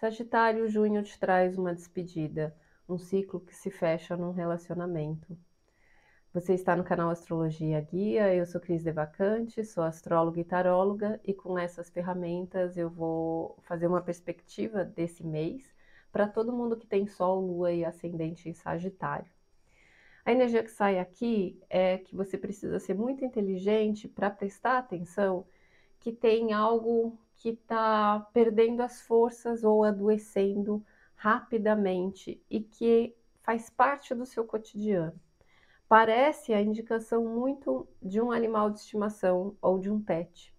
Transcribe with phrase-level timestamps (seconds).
[0.00, 2.56] Sagitário, junho te traz uma despedida,
[2.88, 5.36] um ciclo que se fecha num relacionamento.
[6.32, 11.34] Você está no canal Astrologia Guia, eu sou Cris Devacante, sou astróloga e taróloga e
[11.34, 15.70] com essas ferramentas eu vou fazer uma perspectiva desse mês
[16.10, 19.30] para todo mundo que tem Sol, Lua e Ascendente em Sagitário.
[20.24, 25.44] A energia que sai aqui é que você precisa ser muito inteligente para prestar atenção
[25.98, 30.84] que tem algo que está perdendo as forças ou adoecendo
[31.14, 35.18] rapidamente e que faz parte do seu cotidiano.
[35.88, 40.54] Parece a indicação muito de um animal de estimação ou de um pet,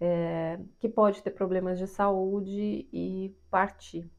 [0.00, 4.10] é, que pode ter problemas de saúde e partir.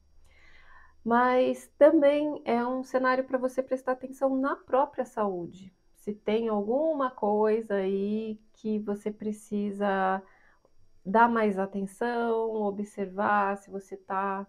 [1.04, 5.74] Mas também é um cenário para você prestar atenção na própria saúde.
[5.96, 10.24] Se tem alguma coisa aí que você precisa
[11.06, 14.46] dar mais atenção, observar se você está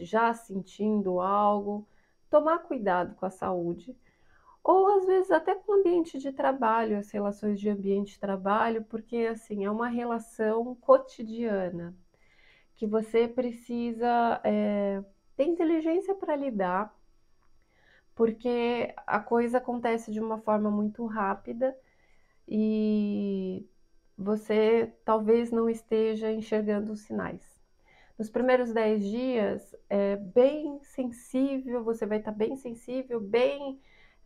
[0.00, 1.86] já sentindo algo,
[2.30, 3.96] tomar cuidado com a saúde,
[4.62, 8.82] ou às vezes até com o ambiente de trabalho, as relações de ambiente de trabalho,
[8.84, 11.94] porque assim é uma relação cotidiana
[12.74, 15.02] que você precisa é,
[15.36, 16.94] ter inteligência para lidar,
[18.14, 21.76] porque a coisa acontece de uma forma muito rápida
[22.48, 23.66] e
[24.16, 27.42] você talvez não esteja enxergando os sinais.
[28.18, 33.80] Nos primeiros 10 dias, é bem sensível, você vai estar bem sensível, bem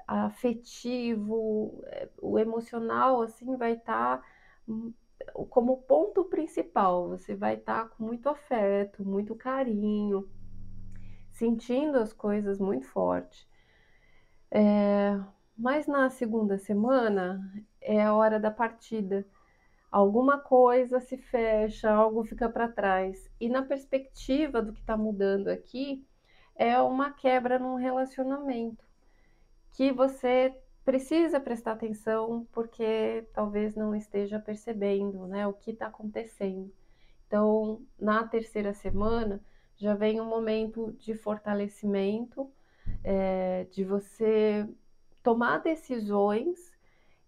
[0.07, 4.23] afetivo, é, o emocional assim vai estar
[4.67, 4.93] hum,
[5.51, 7.09] como ponto principal.
[7.09, 10.29] Você vai estar com muito afeto, muito carinho,
[11.33, 13.49] sentindo as coisas muito forte.
[14.51, 15.19] É,
[15.57, 17.41] mas na segunda semana
[17.81, 19.27] é a hora da partida
[19.91, 23.31] alguma coisa se fecha, algo fica para trás.
[23.41, 26.07] E na perspectiva do que está mudando aqui,
[26.55, 28.85] é uma quebra num relacionamento
[29.73, 36.73] que você precisa prestar atenção porque talvez não esteja percebendo né, o que está acontecendo.
[37.27, 39.41] Então, na terceira semana,
[39.77, 42.51] já vem um momento de fortalecimento,
[43.05, 44.67] é, de você
[45.23, 46.73] tomar decisões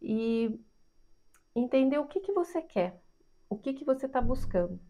[0.01, 0.59] e
[1.55, 3.01] entender o que, que você quer,
[3.49, 4.81] o que, que você está buscando.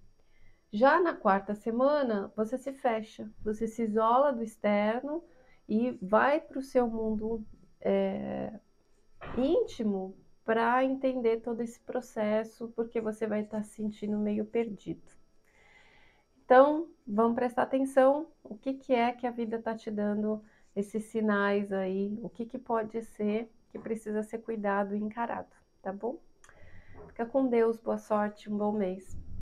[0.73, 5.25] Já na quarta semana, você se fecha, você se isola do externo
[5.69, 7.45] e vai para o seu mundo
[7.81, 8.53] é,
[9.37, 15.21] íntimo para entender todo esse processo, porque você vai estar tá se sentindo meio perdido.
[16.45, 20.43] Então, vamos prestar atenção o que, que é que a vida está te dando
[20.75, 25.93] esses sinais aí, o que, que pode ser que precisa ser cuidado e encarado, tá
[25.93, 26.19] bom?
[27.09, 29.19] Fica com Deus, boa sorte, um bom mês.